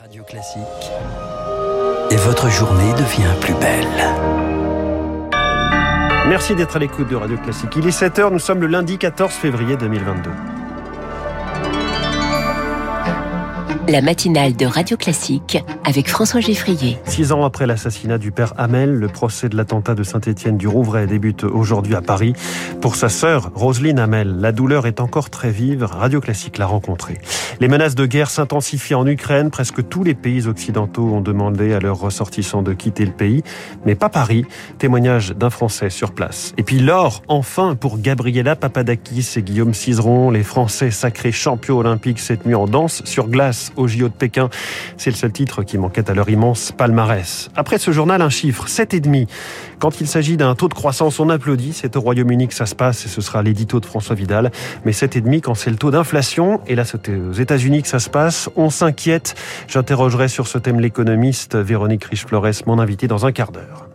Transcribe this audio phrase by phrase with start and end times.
[0.00, 0.60] Radio Classique.
[2.10, 3.86] Et votre journée devient plus belle.
[6.28, 7.70] Merci d'être à l'écoute de Radio Classique.
[7.76, 10.30] Il est 7h, nous sommes le lundi 14 février 2022.
[13.88, 16.98] La matinale de Radio Classique avec François Geffrier.
[17.04, 21.06] Six ans après l'assassinat du père Hamel, le procès de l'attentat de Saint-Étienne du Rouvray
[21.06, 22.32] débute aujourd'hui à Paris.
[22.80, 25.84] Pour sa sœur, Roselyne Hamel, la douleur est encore très vive.
[25.84, 27.20] Radio Classique l'a rencontrée.
[27.60, 29.50] Les menaces de guerre s'intensifient en Ukraine.
[29.50, 33.44] Presque tous les pays occidentaux ont demandé à leurs ressortissants de quitter le pays,
[33.84, 34.44] mais pas Paris.
[34.78, 36.54] Témoignage d'un Français sur place.
[36.58, 42.18] Et puis l'or, enfin, pour Gabriela Papadakis et Guillaume Cizeron, les Français sacrés champions olympiques
[42.18, 44.48] cette nuit en danse sur glace au JO de Pékin.
[44.96, 47.50] C'est le seul titre qui manquait à leur immense palmarès.
[47.56, 49.28] Après ce journal, un chiffre, 7,5.
[49.78, 51.72] Quand il s'agit d'un taux de croissance, on applaudit.
[51.72, 54.50] C'est au Royaume-Uni que ça se passe et ce sera l'édito de François Vidal.
[54.84, 58.10] Mais 7,5 quand c'est le taux d'inflation, et là c'est aux États-Unis que ça se
[58.10, 59.34] passe, on s'inquiète.
[59.68, 63.88] J'interrogerai sur ce thème l'économiste Véronique Riche-Flores, mon invité dans un quart d'heure.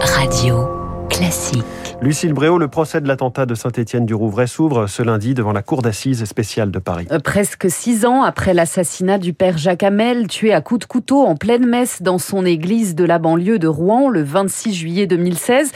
[0.00, 0.79] Radio
[1.20, 1.90] Classique.
[2.02, 5.60] Lucille Bréau, le procès de l'attentat de Saint-Étienne du Rouvray s'ouvre ce lundi devant la
[5.60, 7.06] cour d'assises spéciale de Paris.
[7.12, 11.20] Euh, presque six ans après l'assassinat du père Jacques Hamel, tué à coups de couteau
[11.20, 15.72] en pleine messe dans son église de la banlieue de Rouen le 26 juillet 2016.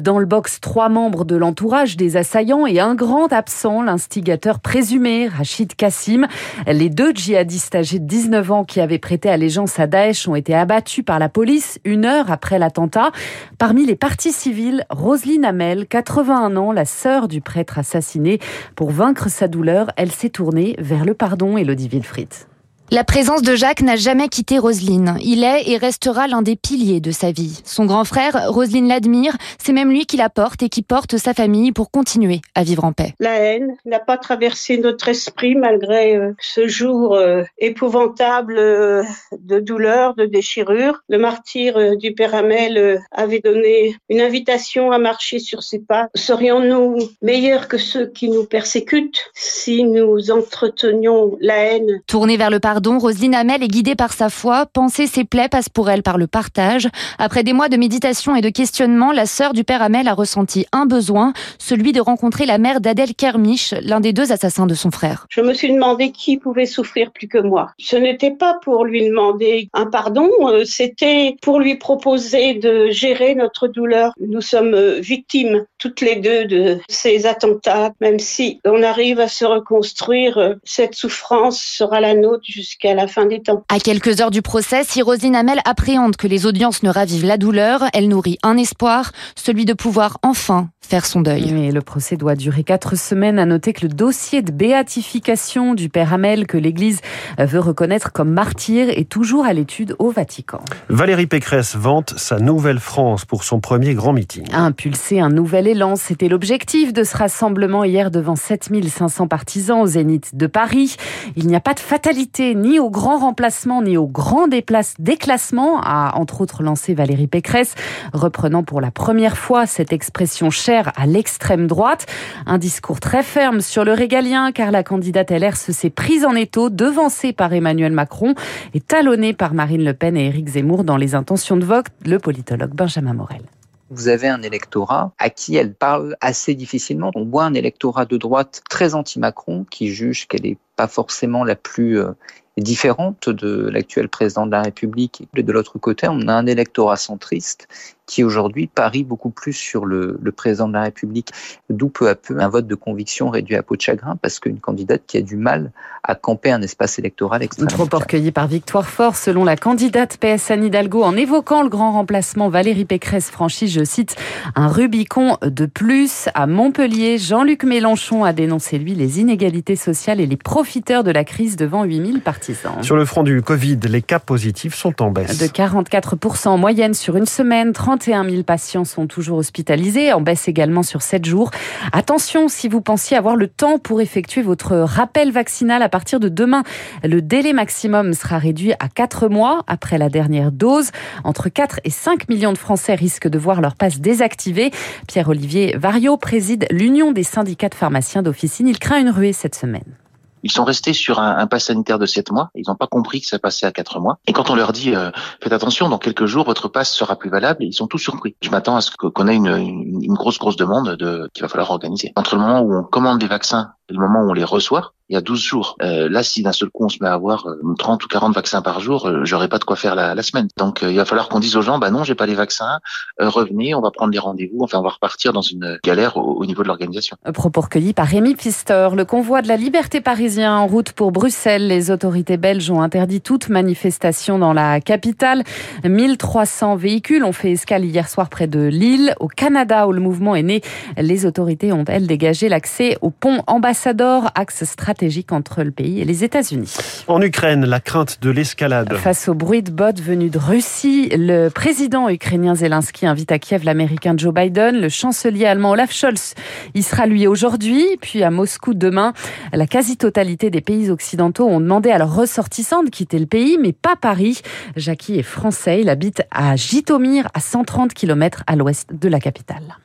[0.00, 5.28] Dans le box, trois membres de l'entourage des assaillants et un grand absent, l'instigateur présumé,
[5.28, 6.26] Rachid Kassim.
[6.66, 10.56] Les deux djihadistes âgés de 19 ans qui avaient prêté allégeance à Daesh ont été
[10.56, 13.12] abattus par la police une heure après l'attentat.
[13.58, 18.38] Parmi les parties civiles, Roselyne Hamel 81 ans, la sœur du prêtre assassiné.
[18.74, 22.47] Pour vaincre sa douleur, elle s'est tournée vers le pardon, Elodie Wilfried.
[22.90, 25.18] La présence de Jacques n'a jamais quitté Roselyne.
[25.22, 27.60] Il est et restera l'un des piliers de sa vie.
[27.64, 31.34] Son grand frère, Roselyne l'admire, c'est même lui qui la porte et qui porte sa
[31.34, 33.12] famille pour continuer à vivre en paix.
[33.20, 39.02] La haine n'a pas traversé notre esprit malgré euh, ce jour euh, épouvantable euh,
[39.38, 41.02] de douleur, de déchirure.
[41.10, 46.08] Le martyr du Père Amel avait donné une invitation à marcher sur ses pas.
[46.14, 52.00] Serions-nous meilleurs que ceux qui nous persécutent si nous entretenions la haine?
[52.06, 54.64] Tourner vers le pardon pardon, Roselyne Hamel est guidée par sa foi.
[54.64, 56.88] Penser ses plaies passe pour elle par le partage.
[57.18, 60.64] Après des mois de méditation et de questionnement, la sœur du père Hamel a ressenti
[60.70, 64.92] un besoin, celui de rencontrer la mère d'Adèle Kermiche, l'un des deux assassins de son
[64.92, 65.26] frère.
[65.28, 67.72] Je me suis demandé qui pouvait souffrir plus que moi.
[67.80, 73.34] Ce n'était pas pour lui demander un pardon, euh, c'était pour lui proposer de gérer
[73.34, 74.12] notre douleur.
[74.20, 79.26] Nous sommes euh, victimes toutes les deux de ces attentats, même si on arrive à
[79.26, 83.64] se reconstruire, euh, cette souffrance sera la nôtre jusqu'à la fin des temps.
[83.68, 87.36] À quelques heures du procès, si Rosine Hamel appréhende que les audiences ne ravivent la
[87.36, 91.52] douleur, elle nourrit un espoir, celui de pouvoir enfin faire son deuil.
[91.52, 93.38] Mais le procès doit durer quatre semaines.
[93.38, 97.00] À noter que le dossier de béatification du père Hamel, que l'Église
[97.38, 100.60] veut reconnaître comme martyr, est toujours à l'étude au Vatican.
[100.88, 104.46] Valérie Pécresse vante sa nouvelle France pour son premier grand meeting.
[104.52, 110.34] Impulser un nouvel élan, c'était l'objectif de ce rassemblement hier devant 7500 partisans au Zénith
[110.36, 110.96] de Paris.
[111.36, 116.16] Il n'y a pas de fatalité ni au grand remplacement ni au grand déclassement, a
[116.16, 117.74] entre autres lancé Valérie Pécresse,
[118.12, 122.06] reprenant pour la première fois cette expression chère à l'extrême droite.
[122.46, 126.34] Un discours très ferme sur le régalien, car la candidate LR se s'est prise en
[126.34, 128.34] étau, devancée par Emmanuel Macron
[128.74, 132.18] et talonnée par Marine Le Pen et Éric Zemmour dans les intentions de vote, le
[132.18, 133.42] politologue Benjamin Morel
[133.90, 137.10] vous avez un électorat à qui elle parle assez difficilement.
[137.14, 141.56] On voit un électorat de droite très anti-Macron qui juge qu'elle n'est pas forcément la
[141.56, 142.12] plus euh,
[142.60, 145.28] différente de l'actuel président de la République.
[145.36, 147.68] Et de l'autre côté, on a un électorat centriste
[148.08, 151.30] qui aujourd'hui parie beaucoup plus sur le, le président de la République,
[151.70, 154.58] d'où peu à peu un vote de conviction réduit à peau de chagrin parce qu'une
[154.58, 155.70] candidate qui a du mal
[156.02, 160.50] à camper un espace électoral extrêmement Trop recueilli par Victoire Fort, selon la candidate PS
[160.50, 164.16] Anne Hidalgo, en évoquant le grand remplacement, Valérie Pécresse franchit, je cite,
[164.54, 167.18] un Rubicon de plus à Montpellier.
[167.18, 171.84] Jean-Luc Mélenchon a dénoncé, lui, les inégalités sociales et les profiteurs de la crise devant
[171.84, 172.82] 8000 partisans.
[172.82, 175.36] Sur le front du Covid, les cas positifs sont en baisse.
[175.36, 180.20] De 44% en moyenne sur une semaine, 30 31 000 patients sont toujours hospitalisés, en
[180.20, 181.50] baisse également sur 7 jours.
[181.92, 186.28] Attention, si vous pensiez avoir le temps pour effectuer votre rappel vaccinal à partir de
[186.28, 186.62] demain,
[187.02, 190.90] le délai maximum sera réduit à 4 mois après la dernière dose.
[191.24, 194.70] Entre 4 et 5 millions de Français risquent de voir leur passe désactivée.
[195.08, 198.68] Pierre-Olivier Vario préside l'Union des syndicats de pharmaciens d'officine.
[198.68, 199.96] Il craint une ruée cette semaine.
[200.42, 202.50] Ils sont restés sur un, un pass sanitaire de 7 mois.
[202.54, 204.18] Ils n'ont pas compris que ça passait à 4 mois.
[204.26, 205.10] Et quand on leur dit euh,
[205.42, 208.36] faites attention, dans quelques jours votre passe sera plus valable, ils sont tous surpris.
[208.42, 211.70] Je m'attends à ce qu'on ait une, une, grosse grosse demande de qu'il va falloir
[211.70, 212.12] organiser.
[212.16, 215.14] Entre le moment où on commande des vaccins le moment où on les reçoit, il
[215.14, 215.76] y a 12 jours.
[215.82, 217.46] Euh, là, si d'un seul coup on se met à avoir
[217.78, 220.48] 30 ou 40 vaccins par jour, j'aurais pas de quoi faire la, la semaine.
[220.58, 222.80] Donc il va falloir qu'on dise aux gens, bah non, j'ai pas les vaccins,
[223.18, 226.62] revenez, on va prendre les rendez-vous, enfin on va repartir dans une galère au, niveau
[226.62, 227.16] de l'organisation.
[227.32, 228.88] Propos recueillis par Rémi Pfister.
[228.94, 231.66] Le convoi de la liberté parisien en route pour Bruxelles.
[231.66, 235.44] Les autorités belges ont interdit toute manifestation dans la capitale.
[235.84, 239.14] 1300 véhicules ont fait escale hier soir près de Lille.
[239.20, 240.60] Au Canada, où le mouvement est né,
[240.96, 243.42] les autorités ont, elles, dégagé l'accès au pont
[243.78, 246.74] Ambassador, axe stratégique entre le pays et les États-Unis.
[247.06, 248.92] En Ukraine, la crainte de l'escalade.
[248.96, 253.64] Face au bruit de bottes venus de Russie, le président ukrainien Zelensky invite à Kiev
[253.64, 254.80] l'américain Joe Biden.
[254.80, 256.34] Le chancelier allemand Olaf Scholz
[256.74, 259.12] y sera lui aujourd'hui, puis à Moscou demain.
[259.52, 263.72] La quasi-totalité des pays occidentaux ont demandé à leurs ressortissants de quitter le pays, mais
[263.72, 264.40] pas Paris.
[264.74, 269.76] Jackie est français, il habite à Jitomir, à 130 km à l'ouest de la capitale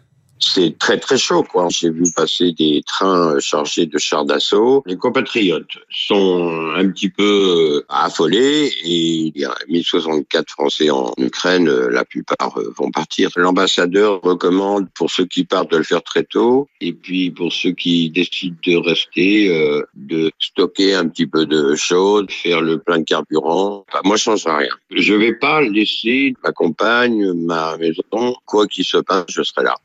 [0.44, 1.68] c'est très très chaud quoi.
[1.70, 4.84] J'ai vu passer des trains chargés de chars d'assaut.
[4.86, 11.14] Les compatriotes sont un petit peu euh, affolés et il y a 1064 Français en
[11.18, 13.30] Ukraine, euh, la plupart euh, vont partir.
[13.36, 17.72] L'ambassadeur recommande pour ceux qui partent de le faire très tôt et puis pour ceux
[17.72, 19.50] qui décident de rester
[19.96, 23.86] de stocker un petit peu de choses, faire le plein de carburant.
[24.04, 24.68] moi je change rien.
[24.92, 29.76] Je vais pas laisser ma compagne, ma maison, quoi qu'il se passe, je serai là.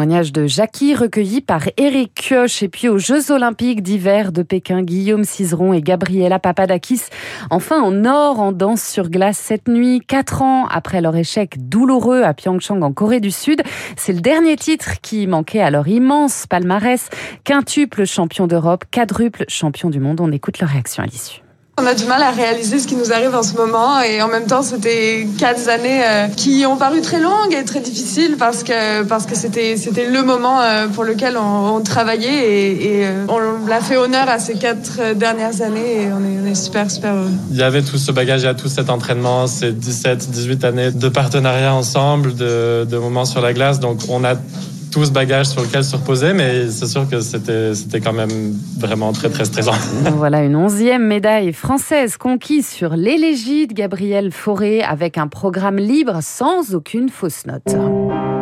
[0.00, 4.82] Témoignage de Jackie recueilli par Eric Kioch et puis aux Jeux Olympiques d'hiver de Pékin,
[4.82, 7.02] Guillaume Cizeron et Gabriela Papadakis.
[7.50, 12.22] Enfin en or en danse sur glace cette nuit, quatre ans après leur échec douloureux
[12.22, 13.60] à Pyeongchang en Corée du Sud.
[13.98, 17.10] C'est le dernier titre qui manquait à leur immense palmarès.
[17.44, 20.22] Quintuple champion d'Europe, quadruple champion du monde.
[20.22, 21.42] On écoute leur réaction à l'issue.
[21.80, 24.28] On a du mal à réaliser ce qui nous arrive en ce moment et en
[24.28, 28.64] même temps c'était quatre années euh, qui ont paru très longues et très difficiles parce
[28.64, 33.66] que parce que c'était c'était le moment euh, pour lequel on, travaillait et, euh, on
[33.66, 37.30] l'a fait honneur à ces quatre dernières années et on est, super super heureux.
[37.50, 40.64] Il y avait tout ce bagage, il y a tout cet entraînement, ces 17, 18
[40.64, 44.34] années de partenariat ensemble, de, de moments sur la glace, donc on a
[44.90, 49.12] tout ce bagage sur lequel se reposer, mais c'est sûr que c'était, quand même vraiment
[49.12, 49.72] très, très stressant.
[50.16, 56.74] Voilà une onzième médaille française conquise sur l'élégide Gabriel Fauré avec un programme libre sans
[56.74, 58.39] aucune fausse note.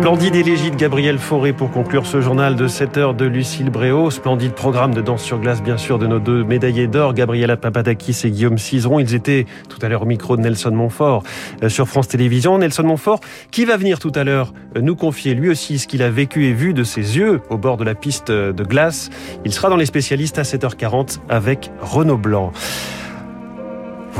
[0.00, 4.10] Splendide élégie de Gabriel Fauré pour conclure ce journal de 7 heures de Lucille Bréau.
[4.10, 8.18] Splendide programme de danse sur glace, bien sûr, de nos deux médaillés d'or, Gabriela Papadakis
[8.24, 8.98] et Guillaume Cizeron.
[8.98, 11.22] Ils étaient tout à l'heure au micro de Nelson Montfort
[11.62, 12.56] euh, sur France Télévisions.
[12.56, 13.20] Nelson Montfort,
[13.50, 16.46] qui va venir tout à l'heure euh, nous confier lui aussi ce qu'il a vécu
[16.46, 19.10] et vu de ses yeux au bord de la piste de glace.
[19.44, 22.52] Il sera dans les spécialistes à 7h40 avec Renaud Blanc.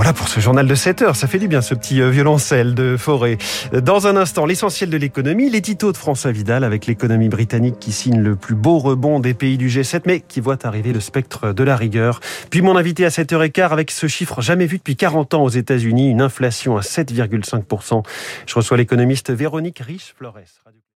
[0.00, 1.14] Voilà pour ce journal de 7 heures.
[1.14, 3.36] Ça fait du bien ce petit euh, violoncelle de forêt.
[3.70, 7.92] Dans un instant, l'essentiel de l'économie, les titos de François Vidal avec l'économie britannique qui
[7.92, 11.52] signe le plus beau rebond des pays du G7, mais qui voit arriver le spectre
[11.52, 12.20] de la rigueur.
[12.48, 16.08] Puis mon invité à 7h15 avec ce chiffre jamais vu depuis 40 ans aux États-Unis,
[16.08, 18.02] une inflation à 7,5%.
[18.46, 20.38] Je reçois l'économiste Véronique Riche-Flores.